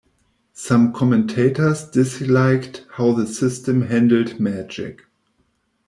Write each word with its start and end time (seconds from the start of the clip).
Some 0.55 0.93
commentators 0.93 1.83
disliked 1.87 2.87
how 2.93 3.13
the 3.13 3.27
system 3.27 3.83
handled 3.83 4.39
magic. 4.39 5.05